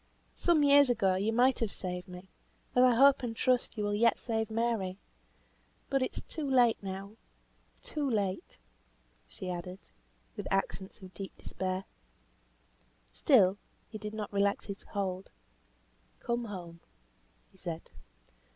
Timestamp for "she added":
9.27-9.77